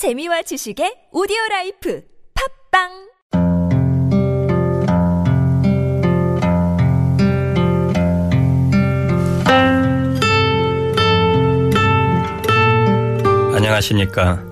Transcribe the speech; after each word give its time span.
재미와 0.00 0.40
지식의 0.40 1.12
오디오 1.12 1.36
라이프 1.50 2.00
팟빵 2.72 2.88
안녕하십니까. 13.54 14.42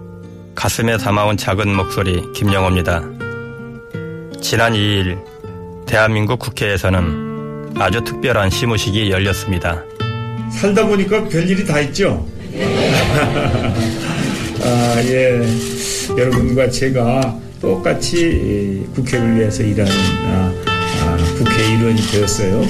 가슴에 0.54 0.98
담아온 0.98 1.38
작은 1.38 1.74
목소리 1.74 2.30
김영호입니다. 2.35 3.01
지난 4.42 4.74
2일 4.74 5.19
대한민국 5.87 6.40
국회에서는 6.40 7.72
아주 7.78 8.04
특별한 8.04 8.51
시무식이 8.51 9.10
열렸습니다. 9.10 9.83
살다 10.53 10.87
보니까 10.87 11.24
별일이 11.24 11.65
다 11.65 11.80
있죠. 11.80 12.28
아, 14.99 15.04
예. 15.04 15.40
여러분과 16.19 16.69
제가 16.69 17.38
똑같이 17.60 18.84
국회를 18.96 19.36
위해서 19.36 19.62
일하는 19.62 19.92
아, 20.24 20.52
아, 20.66 21.16
국회의원이 21.36 22.02
되었어요. 22.10 22.62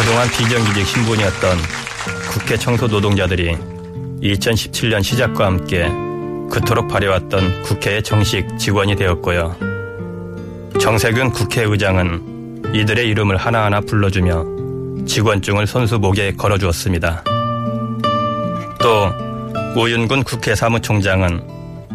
그동안 0.00 0.28
비정규직 0.28 0.86
신분이었던 0.88 1.56
국회 2.32 2.56
청소 2.56 2.88
노동자들이 2.88 3.56
2017년 4.20 5.04
시작과 5.04 5.46
함께 5.46 5.88
그토록 6.50 6.88
바래왔던 6.88 7.62
국회의 7.62 8.02
정식 8.02 8.58
직원이 8.58 8.96
되었고요. 8.96 9.54
정세균 10.80 11.30
국회의장은 11.30 12.72
이들의 12.74 13.06
이름을 13.06 13.36
하나하나 13.36 13.80
불러주며 13.80 15.04
직원증을 15.06 15.68
손수 15.68 16.00
목에 16.00 16.32
걸어주었습니다. 16.32 17.33
또 18.84 19.10
우윤군 19.80 20.24
국회 20.24 20.54
사무총장은 20.54 21.40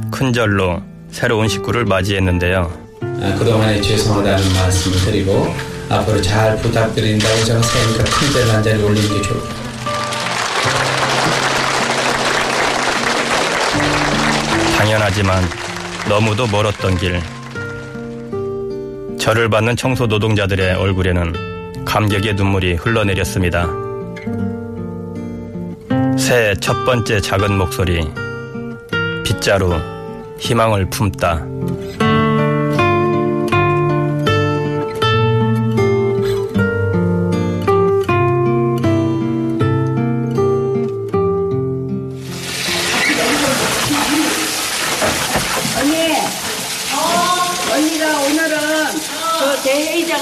큰절로 0.09 0.81
새로운 1.11 1.47
식구를 1.47 1.85
맞이했는데요. 1.85 2.71
아, 3.03 3.35
그동안에 3.37 3.79
죄송하다는 3.79 4.53
말씀을 4.55 4.97
드리고 5.05 5.53
앞으로 5.87 6.19
잘 6.19 6.57
부탁드린다고 6.57 7.43
제가 7.45 7.61
생각하니까 7.61 8.03
큰절 8.05 8.49
한 8.49 8.63
자리 8.63 8.81
올리는 8.81 9.07
게 9.07 9.21
좋을 9.21 9.39
것. 9.39 9.47
당연하지만 14.79 15.43
너무도 16.09 16.47
멀었던 16.47 16.97
길. 16.97 17.21
절을 19.19 19.47
받는 19.49 19.75
청소 19.75 20.07
노동자들의 20.07 20.73
얼굴에는 20.73 21.85
감격의 21.85 22.33
눈물이 22.33 22.73
흘러내렸습니다. 22.73 23.67
새해 26.29 26.53
첫 26.53 26.85
번째 26.85 27.19
작은 27.19 27.57
목소리. 27.57 28.07
빗자루, 29.25 29.73
희망을 30.37 30.87
품다. 30.91 31.43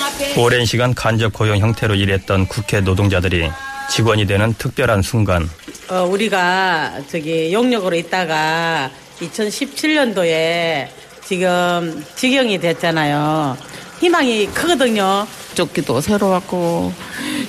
앞에 0.03 0.39
오랜 0.39 0.65
시간 0.65 0.93
간접 0.93 1.33
고용 1.33 1.57
형태로 1.57 1.95
일했던 1.95 2.47
국회 2.47 2.79
노동자들이 2.79 3.49
직원이 3.89 4.25
되는 4.25 4.53
특별한 4.53 5.01
순간 5.01 5.49
어, 5.89 6.03
우리가 6.03 6.99
저기 7.09 7.53
용역으로 7.53 7.95
있다가 7.95 8.91
2017년도에 9.19 10.87
지금 11.23 12.05
직영이 12.15 12.59
됐잖아요. 12.59 13.57
희망이 13.99 14.47
크거든요. 14.47 15.25
조끼도 15.55 16.01
새로 16.01 16.29
받고 16.29 16.93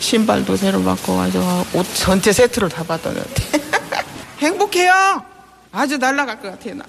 신발도 0.01 0.57
새로 0.57 0.83
받고 0.83 1.21
아주 1.21 1.43
옷 1.75 1.87
전체 1.95 2.33
세트를 2.33 2.69
다 2.71 2.83
받았는데 2.85 3.29
행복해요. 4.41 5.23
아주 5.73 5.99
날라갈 5.99 6.41
것 6.41 6.51
같아요. 6.53 6.75
나. 6.77 6.85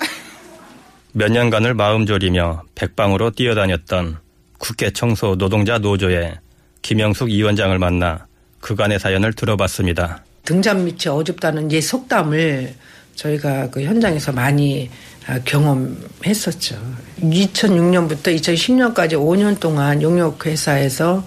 몇 1.11 1.31
년간을 1.31 1.73
마음 1.73 2.05
졸이며 2.05 2.63
백방으로 2.75 3.31
뛰어다녔던 3.31 4.19
국회 4.57 4.91
청소 4.91 5.35
노동자 5.35 5.77
노조의 5.77 6.37
김영숙 6.81 7.27
위원장을 7.29 7.77
만나 7.79 8.27
그간의 8.61 8.99
사연을 8.99 9.33
들어봤습니다. 9.33 10.23
등잔 10.45 10.83
밑이 10.85 11.07
어둡다는 11.07 11.69
이 11.71 11.81
속담을 11.81 12.73
저희가 13.15 13.69
그 13.69 13.83
현장에서 13.83 14.31
많이 14.31 14.89
아, 15.27 15.37
경험했었죠. 15.45 16.75
2006년부터 17.21 18.35
2010년까지 18.35 19.13
5년 19.13 19.59
동안 19.59 20.01
용역 20.01 20.45
회사에서 20.45 21.23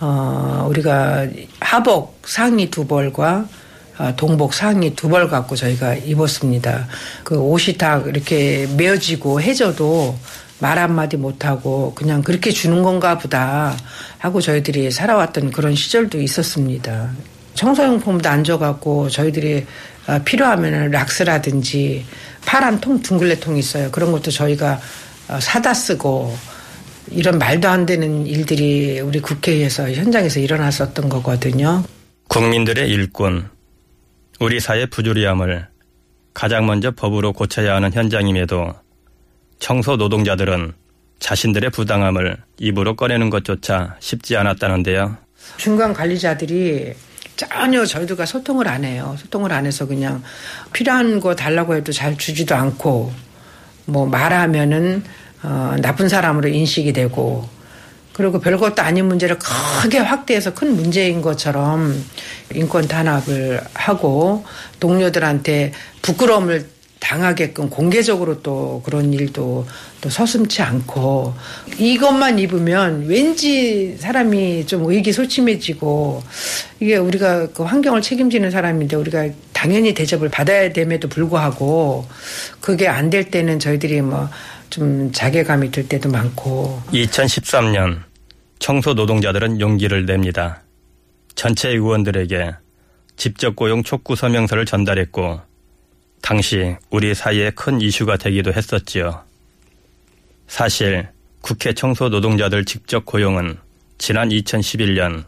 어, 0.00 0.66
우리가 0.68 1.26
하복 1.60 2.22
상의 2.26 2.70
두 2.70 2.86
벌과 2.86 3.46
아, 3.96 4.14
동복 4.16 4.54
상의 4.54 4.94
두 4.94 5.08
벌 5.08 5.28
갖고 5.28 5.54
저희가 5.56 5.94
입었습니다. 5.94 6.88
그 7.22 7.36
옷이 7.38 7.76
다 7.76 7.98
이렇게 8.06 8.66
메어지고 8.76 9.40
해져도 9.40 10.16
말 10.64 10.78
한마디 10.78 11.18
못하고 11.18 11.92
그냥 11.94 12.22
그렇게 12.22 12.50
주는 12.50 12.82
건가 12.82 13.18
보다 13.18 13.76
하고 14.16 14.40
저희들이 14.40 14.90
살아왔던 14.90 15.50
그런 15.50 15.74
시절도 15.74 16.22
있었습니다. 16.22 17.10
청소용품도 17.52 18.26
안 18.30 18.44
줘갖고 18.44 19.10
저희들이 19.10 19.66
아, 20.06 20.20
필요하면 20.20 20.90
락스라든지 20.90 22.06
파란 22.46 22.80
통, 22.80 23.02
둥글레 23.02 23.40
통이 23.40 23.58
있어요. 23.58 23.90
그런 23.90 24.10
것도 24.10 24.30
저희가 24.30 24.80
어, 25.28 25.38
사다 25.38 25.74
쓰고 25.74 26.34
이런 27.10 27.38
말도 27.38 27.68
안 27.68 27.84
되는 27.84 28.26
일들이 28.26 29.00
우리 29.00 29.20
국회에서 29.20 29.92
현장에서 29.92 30.40
일어났었던 30.40 31.10
거거든요. 31.10 31.84
국민들의 32.28 32.88
일꾼, 32.88 33.50
우리 34.40 34.60
사회 34.60 34.86
부조리함을 34.86 35.68
가장 36.32 36.64
먼저 36.64 36.90
법으로 36.90 37.34
고쳐야 37.34 37.74
하는 37.74 37.92
현장임에도 37.92 38.83
청소 39.58 39.96
노동자들은 39.96 40.72
자신들의 41.20 41.70
부당함을 41.70 42.36
입으로 42.58 42.96
꺼내는 42.96 43.30
것조차 43.30 43.96
쉽지 44.00 44.36
않았다는데요. 44.36 45.16
중간 45.56 45.92
관리자들이 45.92 46.94
전혀 47.36 47.84
저희들과 47.84 48.26
소통을 48.26 48.68
안 48.68 48.84
해요. 48.84 49.16
소통을 49.18 49.52
안 49.52 49.66
해서 49.66 49.86
그냥 49.86 50.22
필요한 50.72 51.20
거 51.20 51.34
달라고 51.34 51.74
해도 51.76 51.92
잘 51.92 52.16
주지도 52.16 52.54
않고 52.54 53.12
뭐 53.86 54.06
말하면은 54.06 55.02
어, 55.42 55.76
나쁜 55.80 56.08
사람으로 56.08 56.48
인식이 56.48 56.92
되고 56.92 57.48
그리고 58.14 58.38
별것도 58.38 58.80
아닌 58.80 59.06
문제를 59.06 59.38
크게 59.38 59.98
확대해서 59.98 60.54
큰 60.54 60.76
문제인 60.76 61.20
것처럼 61.20 62.02
인권 62.54 62.86
탄압을 62.86 63.60
하고 63.74 64.44
동료들한테 64.78 65.72
부끄러움을 66.00 66.73
당하게끔 67.04 67.68
공개적으로 67.68 68.40
또 68.42 68.80
그런 68.82 69.12
일도 69.12 69.66
또 70.00 70.08
서슴치 70.08 70.62
않고 70.62 71.34
이것만 71.78 72.38
입으면 72.38 73.06
왠지 73.06 73.94
사람이 73.98 74.66
좀 74.66 74.90
의기소침해지고 74.90 76.22
이게 76.80 76.96
우리가 76.96 77.48
그 77.48 77.62
환경을 77.62 78.00
책임지는 78.00 78.50
사람인데 78.50 78.96
우리가 78.96 79.28
당연히 79.52 79.92
대접을 79.92 80.30
받아야 80.30 80.72
됨에도 80.72 81.08
불구하고 81.08 82.06
그게 82.60 82.88
안 82.88 83.10
될 83.10 83.30
때는 83.30 83.58
저희들이 83.58 84.00
뭐 84.00 84.28
좀 84.70 85.12
자괴감이 85.12 85.70
들 85.70 85.86
때도 85.88 86.08
많고 86.08 86.80
2013년 86.92 88.00
청소 88.58 88.94
노동자들은 88.94 89.60
용기를 89.60 90.04
냅니다. 90.04 90.62
전체 91.36 91.68
의원들에게 91.68 92.50
직접 93.16 93.54
고용 93.54 93.84
촉구 93.84 94.16
서명서를 94.16 94.66
전달했고 94.66 95.40
당시 96.24 96.74
우리 96.88 97.14
사이에 97.14 97.50
큰 97.50 97.82
이슈가 97.82 98.16
되기도 98.16 98.50
했었지요. 98.50 99.22
사실 100.46 101.06
국회 101.42 101.74
청소 101.74 102.08
노동자들 102.08 102.64
직접 102.64 103.04
고용은 103.04 103.58
지난 103.98 104.30
2011년 104.30 105.24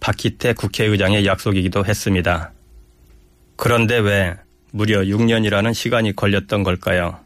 박희태 0.00 0.54
국회의장의 0.54 1.26
약속이기도 1.26 1.84
했습니다. 1.84 2.52
그런데 3.56 3.98
왜 3.98 4.36
무려 4.70 5.00
6년이라는 5.02 5.74
시간이 5.74 6.16
걸렸던 6.16 6.62
걸까요? 6.62 7.20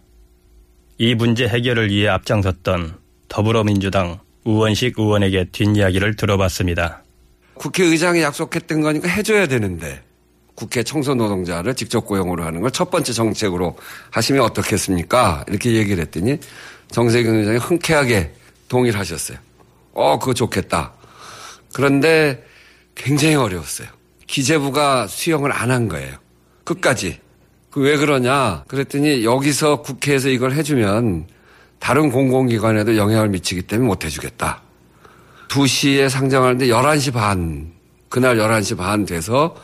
이 0.98 1.14
문제 1.14 1.46
해결을 1.46 1.90
위해 1.90 2.08
앞장섰던 2.08 2.96
더불어민주당 3.28 4.18
우원식 4.42 4.98
의원에게 4.98 5.44
뒷이야기를 5.52 6.16
들어봤습니다. 6.16 7.04
국회의장이 7.54 8.20
약속했던 8.20 8.80
거니까 8.80 9.06
해줘야 9.06 9.46
되는데 9.46 10.02
국회 10.54 10.82
청소 10.82 11.14
노동자를 11.14 11.74
직접 11.74 12.04
고용으로 12.06 12.44
하는 12.44 12.60
걸 12.60 12.70
첫 12.70 12.90
번째 12.90 13.12
정책으로 13.12 13.76
하시면 14.10 14.42
어떻겠습니까? 14.42 15.44
이렇게 15.48 15.72
얘기를 15.72 16.02
했더니 16.02 16.38
정세균 16.90 17.36
의장이 17.36 17.58
흔쾌하게 17.58 18.32
동의를 18.68 18.98
하셨어요. 19.00 19.38
어, 19.94 20.18
그거 20.18 20.34
좋겠다. 20.34 20.92
그런데 21.74 22.44
굉장히 22.94 23.34
어려웠어요. 23.34 23.88
기재부가 24.26 25.06
수용을 25.06 25.52
안 25.52 25.70
한 25.70 25.88
거예요. 25.88 26.16
끝까지. 26.64 27.20
그 27.70 27.80
왜 27.80 27.96
그러냐? 27.96 28.64
그랬더니 28.68 29.24
여기서 29.24 29.80
국회에서 29.82 30.28
이걸 30.28 30.52
해주면 30.52 31.26
다른 31.78 32.10
공공기관에도 32.10 32.96
영향을 32.96 33.28
미치기 33.30 33.62
때문에 33.62 33.88
못 33.88 34.04
해주겠다. 34.04 34.60
2시에 35.48 36.08
상정하는데 36.08 36.66
11시 36.66 37.12
반, 37.12 37.72
그날 38.08 38.36
11시 38.36 38.76
반 38.76 39.04
돼서 39.06 39.56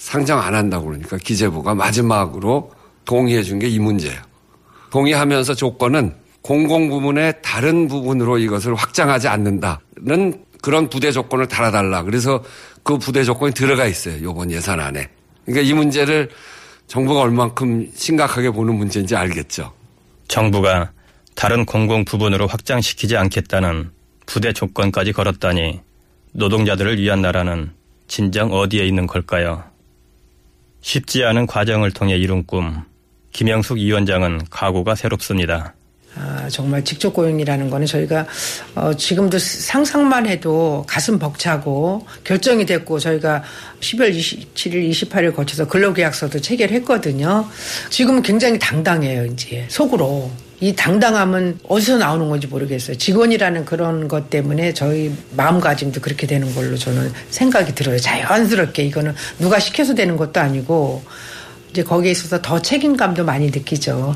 상정 0.00 0.40
안 0.40 0.54
한다고 0.54 0.86
그러니까 0.86 1.18
기재부가 1.18 1.74
마지막으로 1.74 2.72
동의해 3.04 3.42
준 3.42 3.58
게 3.58 3.68
이 3.68 3.78
문제예요. 3.78 4.18
동의하면서 4.90 5.54
조건은 5.54 6.14
공공부문의 6.42 7.34
다른 7.42 7.86
부분으로 7.86 8.38
이것을 8.38 8.74
확장하지 8.74 9.28
않는다는 9.28 10.44
그런 10.62 10.88
부대 10.88 11.12
조건을 11.12 11.48
달아달라. 11.48 12.02
그래서 12.02 12.42
그 12.82 12.98
부대 12.98 13.24
조건이 13.24 13.52
들어가 13.52 13.86
있어요. 13.86 14.16
이번 14.16 14.50
예산 14.50 14.80
안에. 14.80 15.08
그러니까 15.44 15.68
이 15.68 15.74
문제를 15.74 16.30
정부가 16.86 17.20
얼만큼 17.20 17.90
심각하게 17.94 18.50
보는 18.50 18.74
문제인지 18.74 19.14
알겠죠. 19.14 19.72
정부가 20.28 20.92
다른 21.34 21.64
공공 21.66 22.04
부분으로 22.06 22.46
확장시키지 22.46 23.16
않겠다는 23.18 23.90
부대 24.26 24.52
조건까지 24.52 25.12
걸었다니 25.12 25.80
노동자들을 26.32 26.98
위한 26.98 27.20
나라는 27.20 27.72
진정 28.08 28.52
어디에 28.52 28.86
있는 28.86 29.06
걸까요? 29.06 29.62
쉽지 30.80 31.24
않은 31.24 31.46
과정을 31.46 31.90
통해 31.92 32.16
이룬 32.16 32.44
꿈. 32.46 32.82
김영숙 33.32 33.78
위원장은 33.78 34.46
각오가 34.50 34.94
새롭습니다. 34.94 35.74
아, 36.16 36.48
정말 36.50 36.84
직접 36.84 37.12
고용이라는 37.12 37.70
거는 37.70 37.86
저희가 37.86 38.26
어, 38.74 38.92
지금도 38.94 39.38
상상만 39.38 40.26
해도 40.26 40.84
가슴 40.88 41.18
벅차고 41.18 42.06
결정이 42.24 42.66
됐고 42.66 42.98
저희가 42.98 43.44
12월 43.80 44.12
27일, 44.12 44.90
28일 44.90 45.34
거쳐서 45.34 45.68
근로계약서도 45.68 46.40
체결했거든요. 46.40 47.48
지금은 47.90 48.22
굉장히 48.22 48.58
당당해요, 48.58 49.24
이제 49.26 49.66
속으로. 49.68 50.30
이 50.60 50.74
당당함은 50.76 51.60
어디서 51.68 51.96
나오는 51.96 52.28
건지 52.28 52.46
모르겠어요. 52.46 52.98
직원이라는 52.98 53.64
그런 53.64 54.08
것 54.08 54.28
때문에 54.28 54.74
저희 54.74 55.10
마음가짐도 55.34 56.02
그렇게 56.02 56.26
되는 56.26 56.54
걸로 56.54 56.76
저는 56.76 57.10
생각이 57.30 57.74
들어요. 57.74 57.98
자연스럽게 57.98 58.84
이거는 58.84 59.14
누가 59.38 59.58
시켜서 59.58 59.94
되는 59.94 60.18
것도 60.18 60.38
아니고 60.38 61.02
이제 61.70 61.82
거기에 61.82 62.10
있어서 62.10 62.42
더 62.42 62.60
책임감도 62.60 63.24
많이 63.24 63.46
느끼죠. 63.46 64.14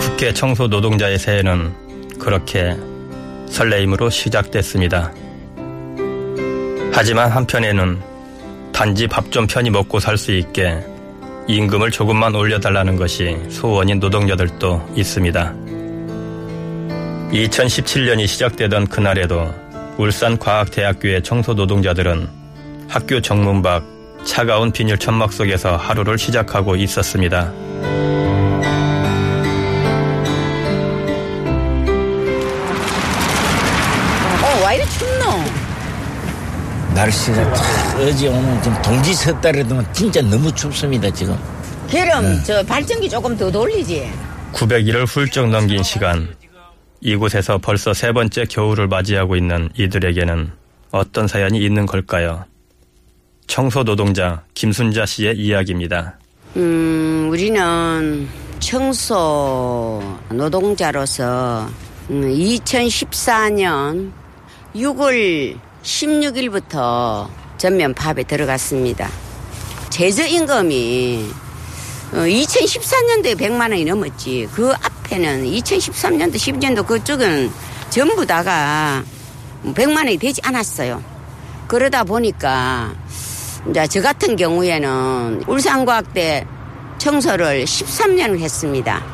국회 0.00 0.34
청소 0.34 0.66
노동자의 0.66 1.18
새해는 1.18 2.18
그렇게 2.18 2.76
설레임으로 3.48 4.10
시작됐습니다. 4.10 5.12
하지만 6.92 7.30
한편에는 7.30 8.07
단지 8.78 9.08
밥 9.08 9.32
좀 9.32 9.48
편히 9.48 9.70
먹고 9.70 9.98
살 9.98 10.16
수 10.16 10.30
있게 10.30 10.78
임금을 11.48 11.90
조금만 11.90 12.32
올려달라는 12.32 12.94
것이 12.94 13.36
소원인 13.50 13.98
노동자들도 13.98 14.92
있습니다. 14.94 15.54
2017년이 17.32 18.28
시작되던 18.28 18.86
그날에도 18.86 19.52
울산과학대학교의 19.96 21.24
청소노동자들은 21.24 22.28
학교 22.86 23.20
정문 23.20 23.62
밖 23.62 23.82
차가운 24.24 24.70
비닐 24.70 24.96
천막 24.96 25.32
속에서 25.32 25.76
하루를 25.76 26.16
시작하고 26.16 26.76
있었습니다. 26.76 27.52
날씨가 36.98 37.54
참 37.54 38.00
어제 38.00 38.28
오늘 38.28 38.60
지금 38.60 38.82
동지 38.82 39.14
섰다래도 39.14 39.80
진짜 39.92 40.20
너무 40.20 40.52
춥습니다 40.52 41.08
지금. 41.10 41.38
그럼 41.88 42.42
저 42.44 42.60
발전기 42.64 43.08
조금 43.08 43.36
더 43.36 43.48
돌리지. 43.50 44.10
900일을 44.52 45.06
훌쩍 45.06 45.48
넘긴 45.48 45.82
시간. 45.84 46.34
이곳에서 47.00 47.58
벌써 47.58 47.94
세 47.94 48.10
번째 48.10 48.44
겨울을 48.46 48.88
맞이하고 48.88 49.36
있는 49.36 49.68
이들에게는 49.76 50.50
어떤 50.90 51.28
사연이 51.28 51.64
있는 51.64 51.86
걸까요? 51.86 52.44
청소 53.46 53.84
노동자 53.84 54.42
김순자 54.54 55.06
씨의 55.06 55.38
이야기입니다. 55.38 56.18
음, 56.56 57.28
우리는 57.30 58.28
청소 58.58 60.02
노동자로서 60.30 61.70
2014년 62.10 64.10
6월 64.74 65.67
16일부터 65.82 67.28
전면 67.56 67.94
파업에 67.94 68.22
들어갔습니다. 68.24 69.08
최저임금이 69.90 71.30
2014년도에 72.12 73.36
100만 73.36 73.70
원이 73.70 73.84
넘었지. 73.84 74.48
그 74.54 74.72
앞에는 74.72 75.44
2013년도, 75.44 76.34
10년도 76.34 76.86
그쪽은 76.86 77.50
전부 77.90 78.24
다가 78.26 79.02
100만 79.64 79.96
원이 79.96 80.18
되지 80.18 80.40
않았어요. 80.44 81.02
그러다 81.66 82.04
보니까 82.04 82.94
이제 83.68 83.86
저 83.88 84.00
같은 84.00 84.36
경우에는 84.36 85.44
울산과학대 85.46 86.46
청소를 86.98 87.64
13년을 87.64 88.38
했습니다. 88.40 89.04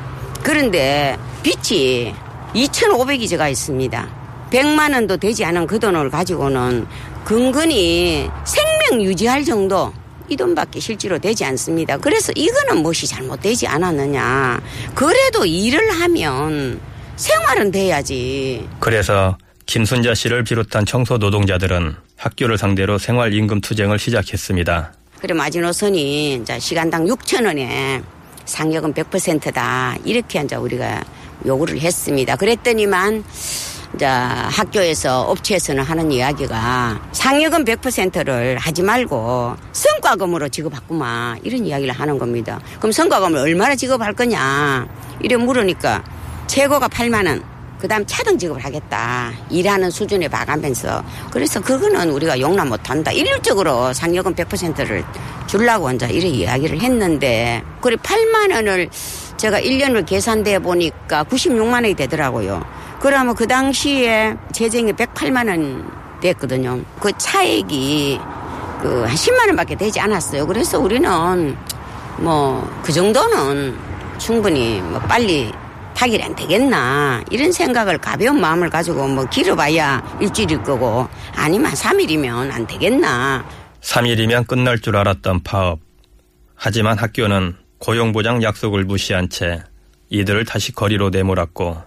그런데 0.42 1.16
빚이 1.42 2.14
2,500이 2.54 3.28
제가 3.28 3.48
있습니다. 3.48 4.23
100만 4.54 4.92
원도 4.94 5.16
되지 5.16 5.44
않은 5.44 5.66
그 5.66 5.80
돈을 5.80 6.10
가지고는 6.10 6.86
근근히 7.24 8.30
생명 8.44 9.02
유지할 9.02 9.44
정도 9.44 9.92
이 10.28 10.36
돈밖에 10.36 10.78
실제로 10.78 11.18
되지 11.18 11.44
않습니다. 11.44 11.96
그래서 11.98 12.32
이거는 12.36 12.82
무엇이 12.82 13.06
잘못되지 13.06 13.66
않았느냐. 13.66 14.60
그래도 14.94 15.44
일을 15.44 15.90
하면 16.00 16.80
생활은 17.16 17.72
돼야지. 17.72 18.66
그래서 18.78 19.36
김순자 19.66 20.14
씨를 20.14 20.44
비롯한 20.44 20.86
청소 20.86 21.18
노동자들은 21.18 21.96
학교를 22.16 22.56
상대로 22.56 22.96
생활임금 22.96 23.60
투쟁을 23.60 23.98
시작했습니다. 23.98 24.92
그래 25.20 25.34
마지노선이 25.34 26.34
이제 26.36 26.58
시간당 26.60 27.06
6천 27.06 27.44
원에 27.46 28.02
상여금 28.44 28.94
100%다 28.94 29.96
이렇게 30.04 30.40
이제 30.42 30.54
우리가 30.54 31.02
요구를 31.46 31.80
했습니다. 31.80 32.36
그랬더니만 32.36 33.24
이제 33.94 34.06
학교에서 34.06 35.22
업체에서는 35.22 35.82
하는 35.82 36.10
이야기가 36.10 37.00
상여금 37.12 37.64
100%를 37.64 38.58
하지 38.58 38.82
말고 38.82 39.54
성과금으로 39.72 40.48
지급하구만 40.48 41.38
이런 41.44 41.64
이야기를 41.64 41.94
하는 41.94 42.18
겁니다. 42.18 42.60
그럼 42.78 42.92
성과금을 42.92 43.38
얼마나 43.38 43.76
지급할 43.76 44.12
거냐 44.14 44.86
이래 45.20 45.36
물으니까 45.36 46.02
최고가 46.46 46.88
8만 46.88 47.26
원. 47.26 47.54
그 47.78 47.88
다음 47.88 48.06
차등 48.06 48.38
지급을 48.38 48.64
하겠다. 48.64 49.30
일하는 49.50 49.90
수준에 49.90 50.26
봐가면서. 50.26 51.04
그래서 51.30 51.60
그거는 51.60 52.10
우리가 52.10 52.40
용납 52.40 52.66
못한다. 52.66 53.12
일률적으로 53.12 53.92
상여금 53.92 54.34
100%를 54.34 55.04
주려고 55.46 55.90
이제 55.90 56.06
이래 56.06 56.28
이야기를 56.28 56.80
했는데, 56.80 57.62
그래 57.82 57.96
8만 57.96 58.54
원을 58.54 58.88
제가 59.36 59.60
1년을 59.60 60.06
계산돼 60.06 60.60
보니까 60.60 61.24
96만 61.24 61.74
원이 61.74 61.94
되더라고요. 61.94 62.64
그러면 63.00 63.34
그 63.34 63.46
당시에 63.46 64.36
재정이 64.52 64.92
108만 64.92 65.48
원 65.48 65.90
됐거든요. 66.20 66.80
그 67.00 67.12
차액이 67.18 68.18
그 68.82 69.04
한 69.06 69.14
10만 69.14 69.46
원밖에 69.48 69.76
되지 69.76 70.00
않았어요. 70.00 70.46
그래서 70.46 70.78
우리는 70.78 71.56
뭐 72.18 72.66
그 72.82 72.92
정도는 72.92 73.76
충분히 74.18 74.80
뭐 74.80 74.98
빨리 75.00 75.52
안 76.22 76.34
되겠나 76.34 77.22
이런 77.30 77.50
생각을 77.50 77.96
가벼운 77.98 78.38
마음을 78.40 78.68
가지고 78.68 79.08
뭐 79.08 79.24
길어봐야 79.24 80.18
일주일일 80.20 80.62
거고 80.62 81.08
아니면 81.34 81.72
3일이면 81.72 82.50
안 82.52 82.66
되겠나 82.66 83.42
3일이면 83.80 84.46
끝날 84.46 84.78
줄 84.78 84.96
알았던 84.96 85.42
파업. 85.44 85.78
하지만 86.56 86.98
학교는 86.98 87.56
고용보장 87.78 88.42
약속을 88.42 88.84
무시한 88.84 89.28
채 89.30 89.62
이들을 90.10 90.44
다시 90.44 90.72
거리로 90.72 91.08
내몰았고 91.10 91.78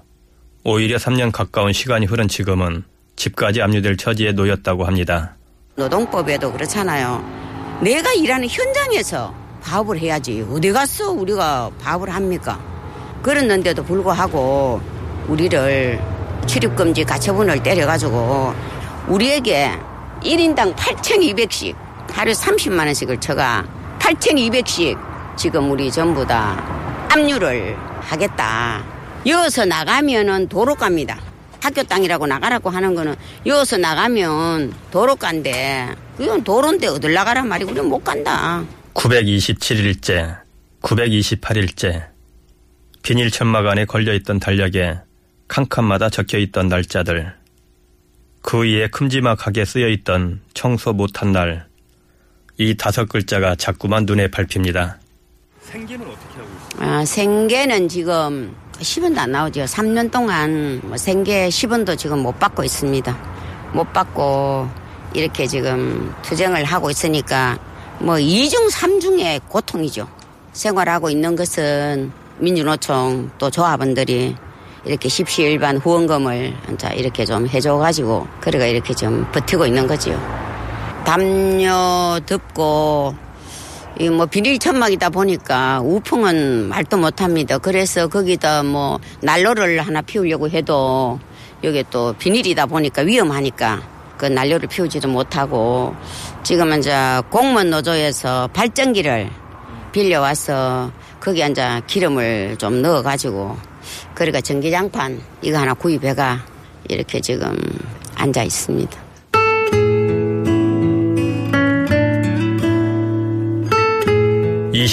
오히려 0.64 0.98
3년 0.98 1.32
가까운 1.32 1.74
시간이 1.74 2.06
흐른 2.06 2.28
지금은 2.28 2.84
집까지 3.16 3.62
압류될 3.62 3.98
처지에 3.98 4.34
놓였다고 4.34 4.86
합니다. 4.86 5.36
노동법에도 5.76 6.52
그렇잖아요. 6.52 7.24
내가 7.82 8.12
일하는 8.14 8.48
현장에서 8.48 9.34
파업을 9.62 10.00
해야지 10.00 10.46
어디 10.50 10.72
가서 10.72 11.12
우리가 11.12 11.72
파업을 11.82 12.10
합니까? 12.14 12.60
그랬는데도 13.22 13.84
불구하고 13.84 14.82
우리를 15.28 16.00
출입금지 16.46 17.04
가처분을 17.04 17.62
때려가지고 17.64 18.54
우리에게 19.08 19.72
1인당 20.22 20.76
8,200씩 20.76 21.76
하루 22.12 22.32
30만 22.32 22.80
원씩을 22.86 23.20
쳐가 23.20 23.66
8,200씩 24.00 24.98
지금 25.36 25.70
우리 25.72 25.92
전부 25.92 26.26
다 26.26 27.08
압류를 27.12 27.76
하겠다. 28.02 28.84
이어서 29.28 29.66
나가면은 29.66 30.48
도로 30.48 30.74
갑니다. 30.76 31.20
학교 31.60 31.84
땅이라고 31.84 32.28
나가라고 32.28 32.70
하는 32.70 32.96
거는 32.96 33.14
여기서 33.46 33.76
나가면 33.76 34.74
도로가인데 34.90 35.90
그건 36.16 36.42
도로인데 36.46 36.88
어딜 36.88 37.14
나가란 37.14 37.50
말이고 37.50 37.72
우리는 37.72 37.90
못 37.90 38.02
간다. 38.06 38.64
927일째, 38.94 40.40
928일째, 40.82 42.08
비닐 43.04 43.30
천막 43.30 43.68
안에 43.68 43.84
걸려있던 43.84 44.40
달력에 44.40 44.98
칸칸마다 45.50 46.10
적혀있던 46.10 46.70
날짜들, 46.70 47.34
그 48.42 48.60
위에 48.64 48.88
큼지막하게 48.88 49.66
쓰여있던 49.66 50.40
청소 50.54 50.94
못한 50.94 51.34
날, 51.34 51.68
이 52.58 52.78
다섯 52.78 53.10
글자가 53.10 53.56
자꾸만 53.56 54.06
눈에 54.06 54.30
밟힙니다. 54.30 55.00
생계는 55.64 56.08
어떻게 56.08 56.40
하고 56.40 56.50
있어요? 56.78 56.90
아, 56.90 57.04
생계는 57.06 57.90
지금 57.90 58.56
10원도 58.80 59.18
안 59.18 59.32
나오죠. 59.32 59.64
3년 59.64 60.12
동안 60.12 60.82
뭐 60.84 60.98
생계 60.98 61.50
10원도 61.50 61.98
지금 61.98 62.20
못 62.20 62.40
받고 62.40 62.64
있습니다. 62.64 63.18
못 63.74 63.92
받고 63.94 64.68
이렇게 65.14 65.48
지금 65.48 66.14
투쟁을 66.22 66.64
하고 66.64 66.90
있으니까 66.90 67.58
뭐 68.00 68.16
2중 68.16 68.70
3중의 68.72 69.42
고통이죠. 69.48 70.08
생활하고 70.54 71.10
있는 71.10 71.36
것은 71.36 72.12
민주노총 72.40 73.32
또 73.38 73.50
조합원들이 73.50 74.36
이렇게 74.86 75.10
십시일반 75.10 75.78
후원금을 75.78 76.56
자 76.78 76.90
이렇게 76.90 77.26
좀 77.26 77.48
해줘가지고 77.48 78.28
그래가 78.40 78.66
이렇게 78.66 78.94
좀 78.94 79.30
버티고 79.32 79.66
있는 79.66 79.88
거지요. 79.88 80.18
담요 81.04 82.20
덮고 82.26 83.16
이 84.00 84.10
뭐 84.10 84.25
비닐 84.27 84.60
천막이다 84.60 85.10
보니까 85.10 85.82
우풍은 85.82 86.70
말도 86.70 86.98
못합니다. 86.98 87.58
그래서 87.58 88.08
거기다 88.08 88.62
뭐 88.63 89.00
난로를 89.22 89.80
하나 89.80 90.01
피우려고 90.01 90.50
해도 90.50 91.20
여기 91.63 91.84
또 91.89 92.13
비닐이다 92.13 92.68
보니까 92.68 93.01
위험하니까 93.01 93.82
그 94.18 94.25
난로를 94.25 94.70
피우지도 94.70 95.08
못하고 95.08 95.96
지금은 96.44 96.80
이제 96.80 96.94
공무원 97.30 97.72
노조에서 97.72 98.50
발전기를 98.54 99.30
빌려와서 99.92 100.92
거기 101.20 101.44
이제 101.44 101.82
기름을 101.88 102.58
좀 102.60 102.82
넣어가지고 102.84 103.58
그러니까 104.13 104.42
전기장판 104.42 105.20
이거 105.42 105.58
하나 105.58 105.74
구입해가 105.74 106.44
이렇게 106.89 107.20
지금 107.20 107.56
앉아 108.16 108.44
있습니다. 108.44 109.07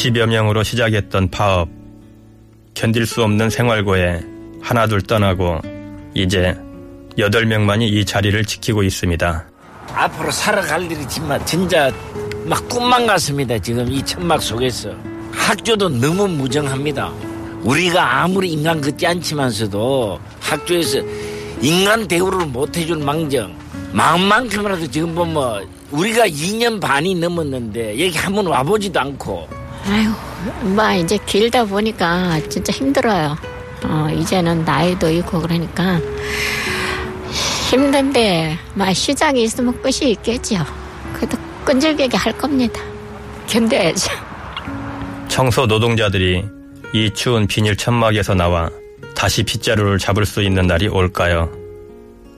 20여 0.05 0.27
명으로 0.27 0.63
시작했던 0.63 1.31
파업, 1.31 1.69
견딜 2.75 3.07
수 3.07 3.23
없는 3.23 3.49
생활고에 3.49 4.21
하나둘 4.61 5.03
떠나고 5.03 5.61
이제 6.15 6.55
8명만이 7.17 7.89
이 7.91 8.05
자리를 8.05 8.45
지키고 8.45 8.83
있습니다. 8.83 9.47
앞으로 9.95 10.31
살아갈 10.31 10.83
일이 10.91 11.09
정말 11.09 11.45
진짜 11.47 11.91
막 12.45 12.69
꿈만 12.69 13.07
같습니다. 13.07 13.59
지금 13.59 13.91
이 13.91 14.05
천막 14.05 14.43
속에서 14.43 14.91
학교도 15.33 15.89
너무 15.89 16.29
무정합니다. 16.29 17.11
우리가 17.63 18.23
아무리 18.25 18.53
인간 18.53 18.81
같지 18.81 19.07
않지만서도 19.07 20.21
학교에서 20.41 20.99
인간 21.63 22.07
대우를 22.07 22.47
못 22.47 22.77
해줄 22.77 22.99
망정 22.99 23.57
마음만큼이라도 23.93 24.87
지금 24.91 25.15
보면 25.15 25.67
우리가 25.93 26.27
2년 26.29 26.79
반이 26.81 27.15
넘었는데 27.15 27.93
여기 28.05 28.19
한 28.19 28.35
번 28.35 28.47
와보지도 28.47 29.01
않고 29.01 29.64
아유, 29.87 30.11
뭐 30.63 30.93
이제 30.93 31.19
길다 31.27 31.65
보니까 31.65 32.41
진짜 32.49 32.73
힘들어요. 32.73 33.37
어, 33.85 34.09
이제는 34.11 34.65
나이도 34.65 35.11
있고 35.11 35.41
그러니까 35.41 36.01
힘든데 37.71 38.59
막 38.75 38.93
시장이 38.95 39.43
있으면 39.43 39.81
끝이 39.83 40.13
있겠죠. 40.13 40.57
그래도 41.13 41.37
끈질기게 41.65 42.17
할 42.17 42.37
겁니다. 42.37 42.81
견뎌야죠. 43.47 44.11
청소 45.29 45.67
노동자들이 45.67 46.45
이 46.95 47.11
추운 47.11 47.47
비닐 47.47 47.77
천막에서 47.77 48.35
나와 48.35 48.71
다시 49.15 49.43
빗자루를 49.43 49.99
잡을 49.99 50.25
수 50.25 50.43
있는 50.43 50.67
날이 50.67 50.89
올까요? 50.89 51.51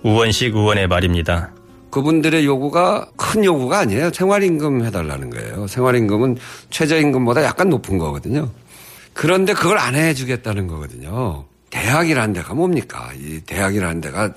우원식 0.02 0.54
의원의 0.54 0.88
말입니다. 0.88 1.50
그분들의 1.96 2.44
요구가 2.44 3.08
큰 3.16 3.42
요구가 3.42 3.78
아니에요. 3.78 4.10
생활임금 4.12 4.84
해달라는 4.84 5.30
거예요. 5.30 5.66
생활임금은 5.66 6.36
최저임금보다 6.68 7.42
약간 7.42 7.70
높은 7.70 7.96
거거든요. 7.96 8.50
그런데 9.14 9.54
그걸 9.54 9.78
안 9.78 9.94
해주겠다는 9.94 10.66
거거든요. 10.66 11.46
대학이라는 11.70 12.34
데가 12.34 12.52
뭡니까? 12.52 13.08
이 13.18 13.40
대학이라는 13.46 14.02
데가 14.02 14.34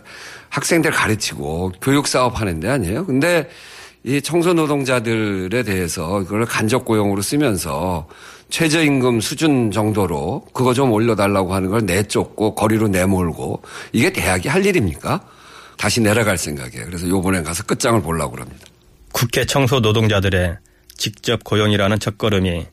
학생들 0.48 0.92
가르치고 0.92 1.74
교육 1.82 2.08
사업 2.08 2.40
하는 2.40 2.62
데 2.62 2.70
아니에요. 2.70 3.06
근데 3.06 3.50
이 4.06 4.22
청소 4.22 4.54
노동자들에 4.54 5.64
대해서 5.64 6.20
그걸 6.20 6.46
간접 6.46 6.86
고용으로 6.86 7.22
쓰면서 7.22 8.08
최저임금 8.50 9.20
수준 9.20 9.72
정도로 9.72 10.46
그거 10.54 10.74
좀 10.74 10.94
올려달라고 10.94 11.54
하는 11.54 11.70
걸 11.70 11.86
내쫓고 11.86 12.56
거리로 12.56 12.88
내몰고 12.88 13.64
이게 13.92 14.14
대학이 14.14 14.48
할 14.48 14.66
일입니까? 14.66 15.20
다시 15.80 16.02
내려갈 16.02 16.38
생각이에요. 16.38 16.86
그래서 16.88 17.08
요번에 17.08 17.42
가서 17.42 17.64
끝장을 17.64 18.02
보려고 18.02 18.38
합니다. 18.38 18.66
국회 19.14 19.46
청소 19.46 19.80
노동자들의 19.80 20.58
직접 20.98 21.42
고용이라는 21.46 22.00
첫걸음이 22.00 22.66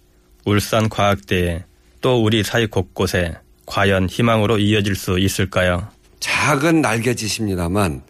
울산 0.45 0.89
과학대에 0.89 1.63
또 2.01 2.25
우리 2.25 2.43
사회 2.43 2.67
곳곳에 2.67 3.37
과연 3.65 4.09
희망으로 4.09 4.59
이어질 4.59 4.97
수 4.97 5.21
있을까요? 5.21 5.89
작은 6.19 6.81
날개짓입니다만 6.81 8.03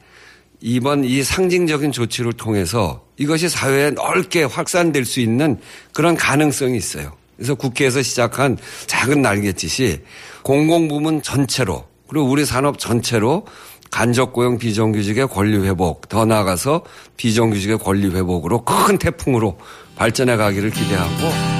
이번 0.62 1.04
이 1.04 1.22
상징적인 1.22 1.92
조치를 1.92 2.32
통해서 2.32 3.04
이것이 3.18 3.50
사회에 3.50 3.90
넓게 3.90 4.44
확산될 4.44 5.04
수 5.04 5.20
있는 5.20 5.60
그런 5.92 6.16
가능성이 6.16 6.78
있어요. 6.78 7.14
그래서 7.36 7.54
국회에서 7.54 8.00
시작한 8.00 8.56
작은 8.86 9.20
날개짓이 9.20 9.98
공공부문 10.40 11.20
전체로 11.20 11.86
그리고 12.08 12.26
우리 12.26 12.46
산업 12.46 12.78
전체로 12.78 13.46
간접 13.90 14.32
고용 14.32 14.58
비정규직의 14.58 15.28
권리 15.28 15.58
회복 15.66 16.08
더 16.08 16.24
나아가서 16.24 16.82
비정규직의 17.16 17.78
권리 17.78 18.08
회복으로 18.08 18.64
큰 18.64 18.98
태풍으로 18.98 19.58
발전해 19.96 20.36
가기를 20.36 20.70
기대하고 20.70 21.56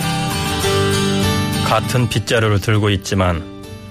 같은 1.66 2.08
빗자루를 2.08 2.60
들고 2.60 2.90
있지만 2.90 3.42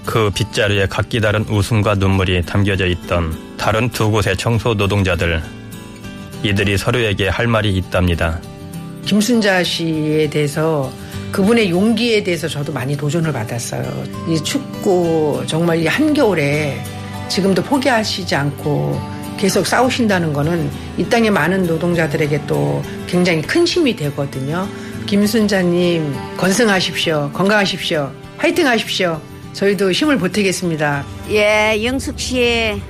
그 0.04 0.30
빗자루에 0.30 0.86
각기 0.86 1.20
다른 1.20 1.44
웃음과 1.48 1.96
눈물이 1.96 2.42
담겨져 2.46 2.86
있던 2.86 3.56
다른 3.56 3.88
두 3.90 4.10
곳의 4.10 4.36
청소 4.36 4.74
노동자들 4.74 5.42
이들이 6.42 6.78
서로에게 6.78 7.28
할 7.28 7.46
말이 7.48 7.76
있답니다. 7.76 8.40
김순자 9.04 9.64
씨에 9.64 10.30
대해서 10.30 10.92
그분의 11.32 11.70
용기에 11.70 12.22
대해서 12.22 12.48
저도 12.48 12.72
많이 12.72 12.96
도전을 12.96 13.32
받았어요. 13.32 14.04
이 14.28 14.42
춥고 14.42 15.44
정말 15.46 15.78
이 15.78 15.86
한겨울에 15.86 16.82
지금도 17.28 17.62
포기하시지 17.62 18.34
않고 18.34 19.00
계속 19.36 19.66
싸우신다는 19.66 20.32
거는 20.32 20.70
이 20.96 21.04
땅의 21.04 21.30
많은 21.30 21.66
노동자들에게 21.66 22.46
또 22.46 22.82
굉장히 23.06 23.42
큰 23.42 23.66
힘이 23.66 23.94
되거든요. 23.96 24.66
김순자님 25.06 26.14
건승하십시오. 26.36 27.30
건강하십시오. 27.32 28.10
화이팅 28.38 28.66
하십시오. 28.66 29.20
저희도 29.52 29.92
힘을 29.92 30.18
보태겠습니다. 30.18 31.04
예, 31.30 31.80
영숙 31.84 32.18
씨 32.18 32.80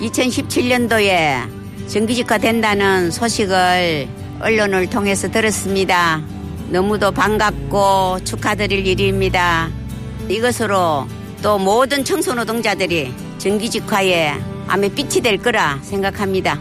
2017년도에 0.00 1.88
정규직화 1.88 2.38
된다는 2.38 3.10
소식을 3.10 4.08
언론을 4.40 4.88
통해서 4.90 5.30
들었습니다. 5.30 6.22
너무도 6.70 7.12
반갑고 7.12 8.20
축하드릴 8.24 8.86
일입니다. 8.86 9.70
이것으로 10.28 11.06
또 11.42 11.58
모든 11.58 12.04
청소노동자들이 12.04 13.12
정규직화에 13.42 14.34
암의 14.68 14.90
빛이 14.90 15.20
될 15.20 15.36
거라 15.36 15.80
생각합니다. 15.82 16.56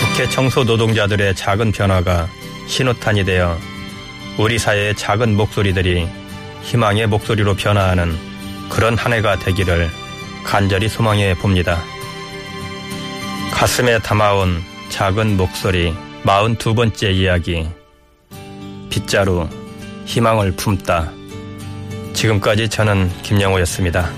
국회 0.00 0.28
청소 0.28 0.64
노동자들의 0.64 1.36
작은 1.36 1.70
변화가 1.70 2.28
신호탄이 2.66 3.24
되어 3.24 3.56
우리 4.36 4.58
사회의 4.58 4.96
작은 4.96 5.36
목소리들이 5.36 6.08
희망의 6.62 7.06
목소리로 7.06 7.54
변화하는 7.54 8.16
그런 8.68 8.98
한 8.98 9.12
해가 9.12 9.38
되기를 9.38 9.88
간절히 10.42 10.88
소망해 10.88 11.34
봅니다. 11.34 11.80
가슴에 13.52 14.00
담아온 14.00 14.60
작은 14.88 15.36
목소리 15.36 15.94
42번째 16.24 17.14
이야기 17.14 17.68
빗자루 18.90 19.48
희망을 20.06 20.50
품다 20.52 21.12
지금까지 22.24 22.70
저는 22.70 23.10
김영호였습니다. 23.22 24.10